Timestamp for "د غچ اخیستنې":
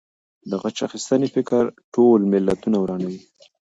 0.49-1.27